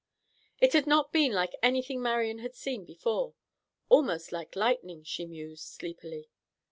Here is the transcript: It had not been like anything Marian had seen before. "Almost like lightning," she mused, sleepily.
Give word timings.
It 0.59 0.73
had 0.73 0.87
not 0.87 1.13
been 1.13 1.31
like 1.31 1.53
anything 1.61 2.01
Marian 2.01 2.39
had 2.39 2.55
seen 2.55 2.85
before. 2.85 3.35
"Almost 3.87 4.31
like 4.31 4.55
lightning," 4.55 5.03
she 5.03 5.27
mused, 5.27 5.65
sleepily. 5.65 6.31